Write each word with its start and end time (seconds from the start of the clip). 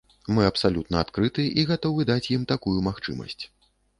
Мы 0.35 0.45
абсалютна 0.51 1.01
адкрыты 1.05 1.45
і 1.59 1.67
гатовы 1.73 2.07
даць 2.11 2.31
ім 2.37 2.49
такую 2.55 2.75
магчымасць. 2.91 3.41